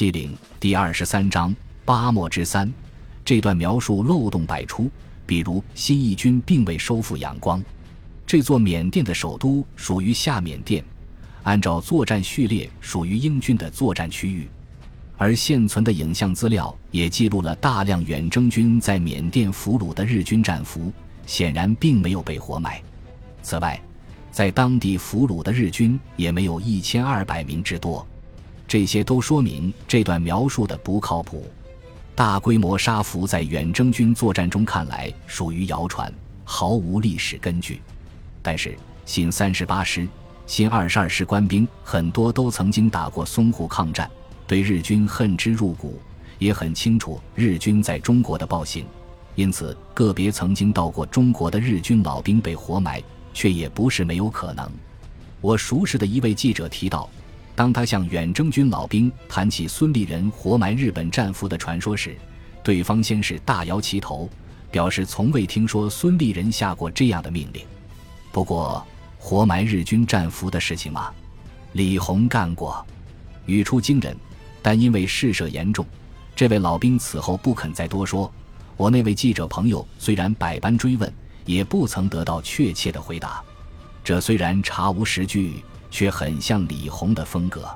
[0.00, 1.54] 七岭第二十三章
[1.84, 2.72] 八莫之三，
[3.22, 4.90] 这段描述漏洞百出。
[5.26, 7.62] 比如，新义军并未收复仰光，
[8.26, 10.82] 这座缅甸的首都属于下缅甸，
[11.42, 14.48] 按照作战序列属于英军的作战区域。
[15.18, 20.90] 而现存的影像资料也记录了大量远征军在缅甸俘虏的日军战俘，
[21.26, 22.80] 显然并没有被活埋。
[23.42, 23.78] 此外，
[24.30, 28.06] 在当地俘虏的日军也没有一千二百名之多。
[28.70, 31.44] 这些都说明这段描述的不靠谱。
[32.14, 36.12] 大规模杀俘在远征军作战中看来属于谣传，
[36.44, 37.82] 毫无历史根据。
[38.40, 40.06] 但是新三十八师、
[40.46, 44.08] 新二十二师官兵很多都曾经打过淞沪抗战，
[44.46, 46.00] 对日军恨之入骨，
[46.38, 48.86] 也很清楚日军在中国的暴行。
[49.34, 53.02] 因此，个别曾经到过中国的日军老兵被活埋，
[53.34, 54.70] 却也不是没有可能。
[55.40, 57.10] 我熟识的一位记者提到。
[57.60, 62.16] 当他向远征军老兵谈起孙立人活埋日本战俘的传说时，
[62.64, 64.26] 对方先是大摇其头，
[64.70, 67.62] 表示从未听说孙立人下过这样的命令。
[68.32, 68.82] 不过，
[69.18, 71.12] 活埋日军战俘的事情嘛，
[71.74, 72.82] 李红干过，
[73.44, 74.16] 语出惊人。
[74.62, 75.84] 但因为事涉严重，
[76.34, 78.32] 这位老兵此后不肯再多说。
[78.78, 81.12] 我那位记者朋友虽然百般追问，
[81.44, 83.44] 也不曾得到确切的回答。
[84.02, 85.62] 这虽然查无实据。
[85.90, 87.68] 却很像李红的风格。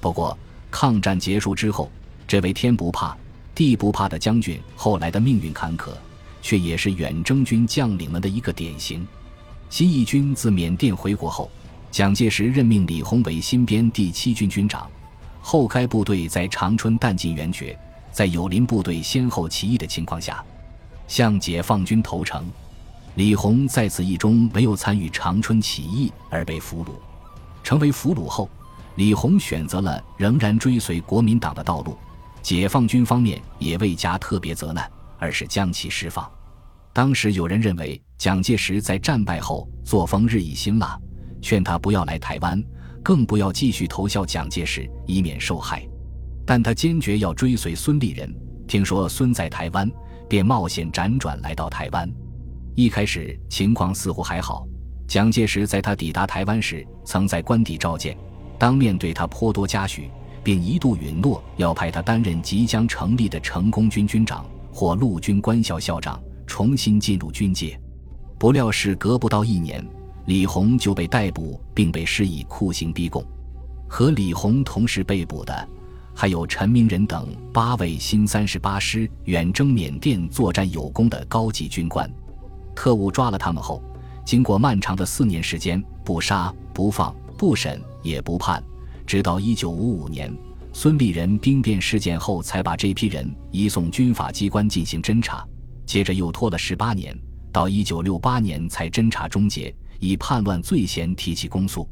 [0.00, 0.36] 不过，
[0.70, 1.90] 抗战结束之后，
[2.26, 3.16] 这位天不怕
[3.54, 5.90] 地不怕的将军后来的命运坎坷，
[6.40, 9.06] 却也是远征军将领们的一个典型。
[9.68, 11.50] 新一军自缅甸回国后，
[11.90, 14.90] 蒋介石任命李鸿为新编第七军军长。
[15.40, 17.78] 后该部队在长春弹尽援绝，
[18.10, 20.42] 在友邻部队先后起义的情况下，
[21.08, 22.44] 向解放军投诚。
[23.16, 27.11] 李鸿在此役中没有参与长春起义，而被俘虏。
[27.62, 28.48] 成为俘虏后，
[28.96, 31.96] 李鸿选择了仍然追随国民党的道路。
[32.42, 36.28] 解放军方面也未加特别责难，而是将其释放。
[36.92, 40.98] 当时有人认为蒋介石在战败后作风日益辛辣，
[41.40, 42.62] 劝他不要来台湾，
[43.02, 45.86] 更不要继续投效蒋介石，以免受害。
[46.44, 48.34] 但他坚决要追随孙立人。
[48.66, 49.90] 听说孙在台湾，
[50.28, 52.10] 便冒险辗转来到台湾。
[52.74, 54.66] 一开始情况似乎还好。
[55.12, 58.16] 蒋介石在他抵达台湾时，曾在官邸召见，
[58.58, 60.08] 当面对他颇多嘉许，
[60.42, 67.78] 并一度允诺要派他担任即将成立的成功军军长或陆军官校校长，重新进入军界。
[68.38, 69.86] 不料事隔不到一年，
[70.24, 73.22] 李鸿就被逮捕，并被施以酷刑逼供。
[73.86, 75.68] 和李鸿同时被捕的，
[76.14, 82.10] 还有陈明仁等八位新三十八师远征缅甸作战有功的高级军官。
[82.74, 83.82] 特务抓了他们后。
[84.24, 88.62] 经过漫长的四年时间，不杀不放不审也不判，
[89.06, 90.32] 直到一九五五年
[90.72, 95.46] 孙立人兵变事件后，才把这批人移送军法机关进行侦查。
[95.84, 97.14] 接着又拖了十八年，
[97.52, 101.86] 到一九六八年才侦查终结，以叛乱罪嫌提起公诉。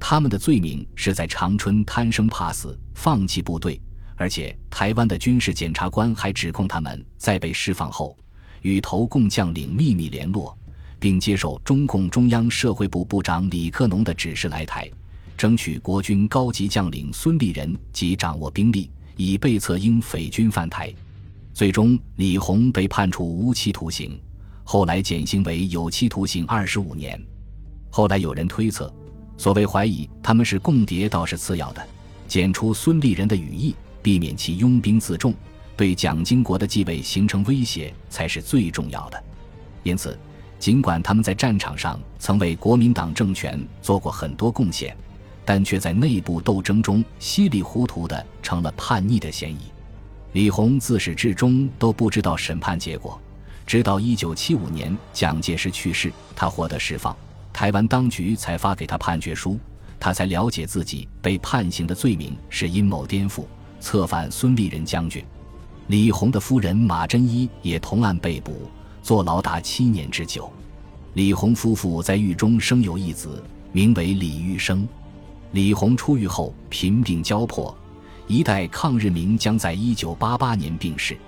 [0.00, 3.80] 他们的罪名是在长春贪生怕死，放弃部队，
[4.16, 8.16] 而且台湾的军事检察官还指控他们在被释放后
[8.62, 10.56] 与投共将领秘密联络。
[11.04, 14.90] 并接受中共中央社会部部长李克农的指示来台，
[15.36, 20.90] 争取国军高级将领孙立人及掌握兵力，以备策应匪军犯台。
[21.52, 24.18] 最终，李鸿被判处无期徒刑，
[24.62, 27.22] 后来减刑为有期徒刑二十五年。
[27.90, 28.90] 后来有人推测，
[29.36, 31.86] 所谓怀疑他们是共谍倒是次要的，
[32.26, 35.34] 检出孙立人的羽翼，避免其拥兵自重，
[35.76, 39.22] 对蒋经国的继位形成威胁才是最重要的。
[39.82, 40.18] 因此。
[40.64, 44.96] 尽管他们在战场上曾为国民党政权做过很多贡献，
[45.44, 49.58] 但却在内部斗争中稀里糊涂的成了叛逆的嫌疑。
[50.32, 53.20] 李鸿自始至终都不知道审判结果，
[53.66, 57.14] 直到1975年蒋介石去世，他获得释放，
[57.52, 59.60] 台湾当局才发给他判决书，
[60.00, 63.44] 他才了解自己被判刑的罪名是阴谋颠覆、
[63.80, 65.22] 策反孙立人将军。
[65.88, 68.70] 李鸿的夫人马珍一也同案被捕。
[69.04, 70.50] 坐牢达七年之久，
[71.12, 74.88] 李弘夫妇在狱中生有一子，名为李玉生。
[75.52, 77.76] 李弘出狱后贫病交迫，
[78.26, 81.18] 一代抗日名将在一九八八年病逝。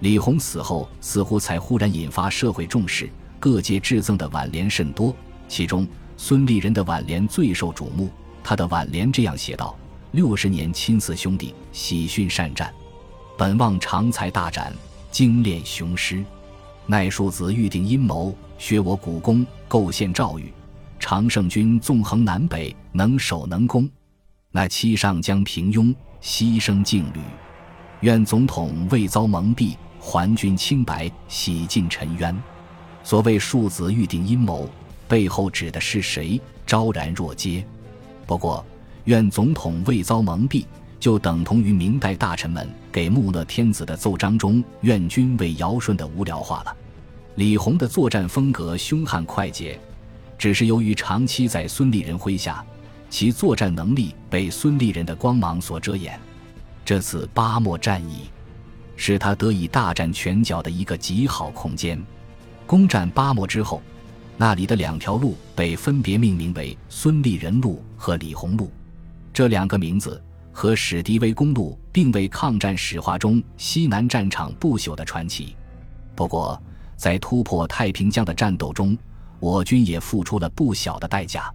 [0.00, 3.08] 李弘死后，似乎才忽然引发社会重视，
[3.38, 5.14] 各界致赠的挽联甚多，
[5.46, 5.86] 其中
[6.16, 8.10] 孙立人的挽联最受瞩目。
[8.42, 9.78] 他的挽联这样写道
[10.10, 12.74] ：“六十年亲似兄弟，喜讯善战，
[13.38, 14.74] 本望长才大展，
[15.12, 16.24] 精练雄师。”
[16.86, 20.52] 奈庶子预定阴谋，削我古功，构陷赵宇。
[20.98, 23.88] 常胜军纵横南北，能守能攻。
[24.50, 27.20] 那七上将平庸，牺牲劲旅。
[28.00, 32.36] 愿总统未遭蒙蔽，还君清白，洗尽尘冤。
[33.04, 34.68] 所谓庶子预定阴谋，
[35.08, 36.40] 背后指的是谁？
[36.66, 37.64] 昭然若揭。
[38.26, 38.64] 不过，
[39.04, 40.64] 愿总统未遭蒙蔽，
[41.02, 46.76] 就等同于明代大臣们给穆勒天子的奏章中“愿君为尧舜”的无聊话了。
[47.34, 49.80] 李弘的作战风格凶悍快捷，
[50.38, 52.64] 只是由于长期在孙立人麾下，
[53.10, 56.16] 其作战能力被孙立人的光芒所遮掩。
[56.84, 58.30] 这次巴莫战役，
[58.94, 62.00] 是他得以大展拳脚的一个极好空间。
[62.64, 63.82] 攻占巴莫之后，
[64.36, 68.70] 那里的两条路被分别命名为孙立人路和李洪路。
[69.32, 70.22] 这两个名字
[70.52, 75.56] 和史迪威公路并为抗战史话中西南战场不朽的传奇。
[76.14, 76.62] 不过，
[76.96, 78.96] 在突破太平江的战斗中，
[79.40, 81.52] 我军也付出了不小的代价，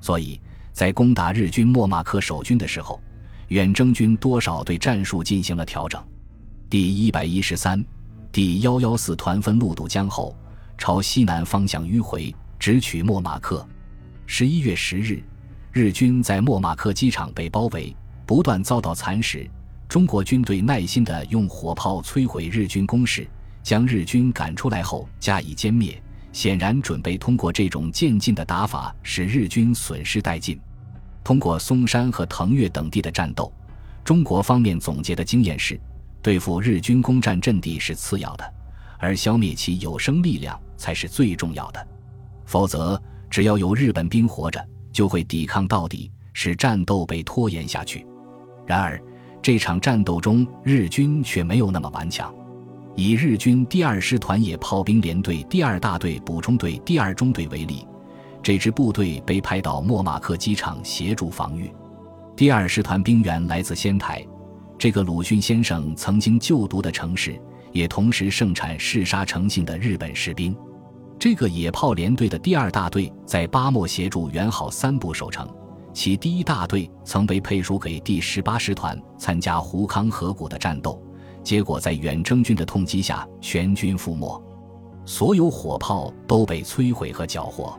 [0.00, 0.40] 所以
[0.72, 3.00] 在攻打日军莫马克守军的时候，
[3.48, 6.02] 远征军多少对战术进行了调整。
[6.68, 7.84] 第一百一十三、
[8.32, 10.34] 第幺幺四团分路渡江后，
[10.78, 13.64] 朝西南方向迂回，直取莫马克。
[14.26, 15.22] 十一月十日，
[15.72, 17.94] 日军在莫马克机场被包围，
[18.30, 19.44] 不断遭到蚕食。
[19.88, 23.26] 中国军队耐心地用火炮摧毁日军攻势。
[23.60, 26.00] 将日军赶出来后加以歼灭，
[26.32, 30.60] 显然准备通过这种渐进的打法使日军损失殆尽。
[31.24, 33.52] 通过松山和腾越等地的战斗，
[34.04, 35.78] 中国方面总结的经验是：
[36.22, 38.54] 对付日军攻占阵地是次要的，
[38.96, 41.84] 而消灭其有生力量才是最重要的。
[42.46, 48.06] 否则，只要有日本兵活着，就会抵抗到底，使战斗被拖延下去。
[48.70, 49.02] 然而，
[49.42, 52.32] 这场战斗中日军却没有那么顽强。
[52.94, 57.84] 以日军第二师团野炮兵联队第二大队补充队第二中队为例，
[58.40, 61.68] 这支部队被派到莫马克机场协助防御。
[62.36, 64.24] 第二师团兵员来自仙台，
[64.78, 67.36] 这个鲁迅先生曾经就读的城市，
[67.72, 70.56] 也同时盛产嗜杀成性的日本士兵。
[71.18, 75.48] 这个野炮联队的第二大队在巴莫协助元好三部守城，
[76.00, 80.98] 其第一大队曾被配属给第十八师团参加胡康河谷的战斗。
[81.42, 84.42] 结果在远征军的痛击下，全军覆没，
[85.04, 87.78] 所有火炮都被摧毁和缴获。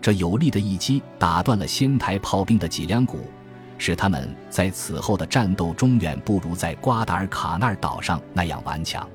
[0.00, 3.18] 这有力的一击打断了仙台炮兵的脊梁骨，
[3.76, 9.06] 使他们在此后的战斗中远不如在瓜达尔卡纳尔岛上那样顽强。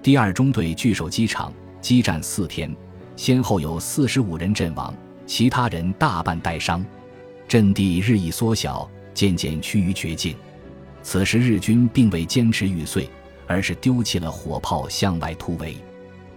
[0.00, 2.72] 第二中队据守机场，激战四天，
[3.16, 4.94] 先后有四十五人阵亡，
[5.26, 6.86] 其他人大半带伤，
[7.50, 10.36] 阵地日益缩小，渐渐趋于绝境。
[11.02, 13.10] 此时日军并未坚持玉碎。
[13.50, 15.74] 而是丢弃了火炮向外突围。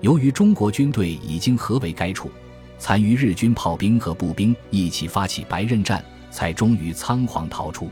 [0.00, 2.28] 由于中国军队已经合围该处，
[2.80, 7.88] 残余日军炮兵和步兵一起发起白刃战，才终于仓皇逃出。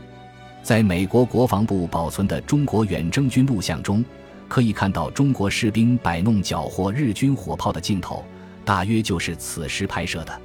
[0.61, 4.03] 在美国国防部保存的中国远征军录像中，
[4.49, 8.21] 可以看到中国士兵摆弄缴获日军火炮的镜头，
[8.65, 10.41] 大约就是此时拍摄的。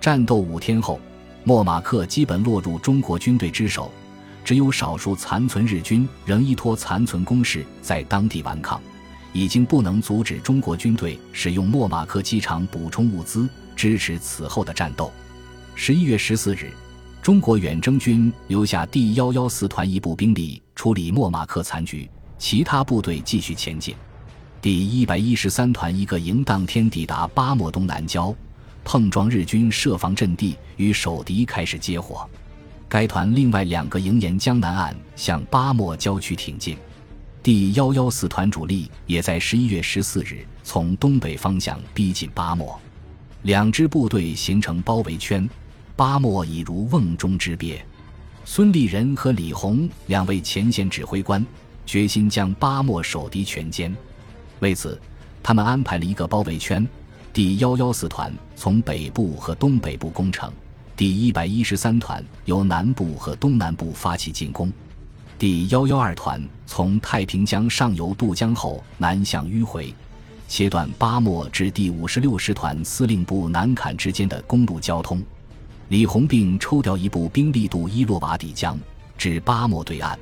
[0.00, 1.00] 战斗五天后，
[1.44, 3.92] 莫马克基本落入中国军队之手。
[4.44, 8.78] 只有少数残存日军仍依托残存工事在当地顽抗，
[9.32, 15.10] 已经不能阻止中国军队使用莫马克机场补充物资，支持此后的战斗。
[15.74, 16.70] 十一月十四日，
[17.22, 22.06] 中国远征军留下第幺幺四团一部兵力处理莫马克残局，
[22.36, 23.94] 其他部队继续前进。
[24.60, 28.34] 第一百一十三团一个营当天抵达巴莫东南郊，
[28.84, 32.28] 碰撞日军设防阵地，与守敌开始接火。
[32.88, 36.76] 该团另外两个营沿江南岸向巴莫郊区挺进，
[37.42, 42.78] 第幺幺四团主力也在十一月十四日从东北方向逼近巴莫，
[43.42, 45.48] 两支部队形成包围圈，
[45.96, 47.84] 巴莫已如瓮中之鳖。
[48.44, 51.44] 孙立人和李洪两位前线指挥官
[51.86, 53.92] 决心将巴莫守敌全歼，
[54.60, 55.00] 为此，
[55.42, 56.86] 他们安排了一个包围圈，
[57.34, 60.52] 第幺幺四团从北部和东北部攻城。
[60.94, 64.72] 第一百一十三团由南部和东南部发起进攻，
[65.36, 69.92] 第幺幺二团从太平江上游渡江后南向迂回，
[70.46, 75.20] 切断巴莫至第五十六师团司令部南坎之间的公路交通。
[75.88, 78.78] 李洪并抽调一部兵力渡伊洛瓦底江
[79.18, 80.16] 至巴莫对岸，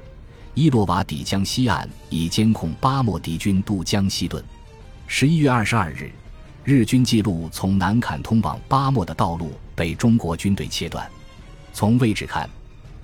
[0.54, 4.42] 伊洛瓦底江西岸以监控巴莫敌军渡江西遁。
[5.06, 6.10] 十一月二十二日。
[6.64, 11.10] 日军记录从南坎通往巴莫的道路被中国军队切断。
[11.72, 12.48] 从位置看，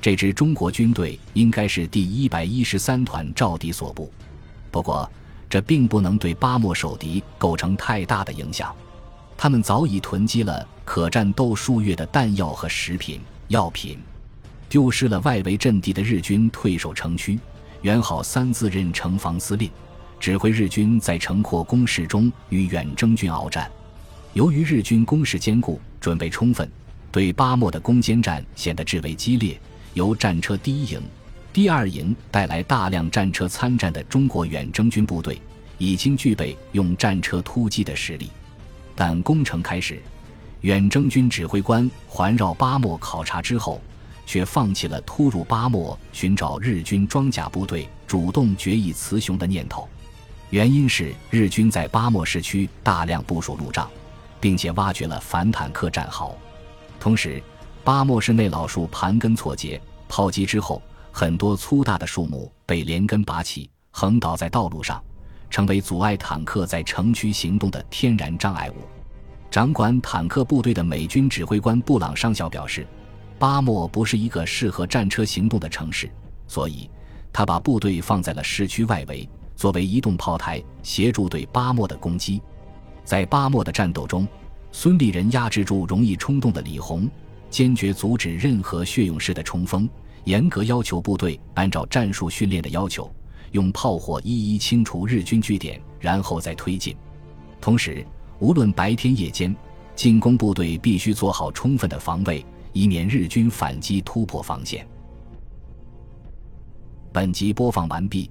[0.01, 4.13] 这支中国军队应该是第一百一十三团赵敌所部。
[4.71, 5.11] 不过，
[5.51, 8.73] 这并不能对巴莫守敌构成太大的影响。
[9.37, 13.99] 他们早已囤积了可战斗数月的弹药和食品、药品。
[14.69, 17.41] 丢失了外围阵地的日军退守城区，
[17.81, 19.71] 原好三自任城防司令，
[20.21, 23.71] 指挥日军在城廓攻势中与远征军鏖战。
[24.33, 26.71] 由于日军攻势坚固，准备充分，
[27.11, 29.59] 对巴莫的攻坚战显得至为激烈。
[29.95, 31.03] 由战车第一营、
[31.53, 35.41] 第二营带来大量战车参战的中国远征军部队，
[35.79, 38.31] 已经具备用战车突击的实力。
[38.95, 40.01] 但攻城开始，
[40.61, 43.81] 远征军指挥官环绕巴莫考察之后。
[44.29, 49.89] 却放弃了突入巴莫寻找日军装甲部队、主动决一雌雄的念头。
[50.51, 53.89] 原因是日军在巴莫市区大量部署路障，
[54.41, 56.37] 并且挖掘了反坦克战壕。
[56.99, 57.43] 同时，
[57.85, 65.03] 巴莫市内老树盘根错节，炮击之后，很多粗大的树木被连根拔起，横倒在道路上，
[65.51, 68.75] 成为阻碍坦克在城区行动的天然障碍物。
[69.51, 72.87] 掌管坦克部队的美军指挥官布朗上校表示。
[73.41, 76.11] 巴莫不是一个适合战车行动的城市，
[76.49, 76.91] 所以
[77.33, 79.29] 他把部队放在了市区外围，
[79.59, 82.41] 作为移动炮台，协助对巴莫的攻击。
[83.03, 84.25] 在巴莫的战斗中，
[84.71, 87.11] 孙立人压制住容易冲动的李红，
[87.51, 89.89] 坚决阻止任何血勇式的冲锋，
[90.23, 93.13] 严格要求部队按照战术训练的要求，
[93.51, 96.97] 用炮火一一清除日军据点，然后再推进。
[97.61, 98.07] 同时，
[98.39, 99.53] 无论白天夜间，
[99.97, 102.47] 进攻部队必须做好充分的防卫。
[102.75, 104.87] 以免日军反击突破防线。
[107.11, 108.31] 本集播放完毕，